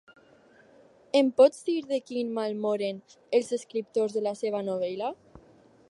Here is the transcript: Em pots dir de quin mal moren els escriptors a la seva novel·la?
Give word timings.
Em 1.19 1.27
pots 1.41 1.59
dir 1.67 1.75
de 1.91 1.99
quin 2.07 2.31
mal 2.39 2.57
moren 2.65 3.03
els 3.41 3.55
escriptors 3.59 4.19
a 4.23 4.27
la 4.31 4.37
seva 4.41 4.65
novel·la? 4.73 5.17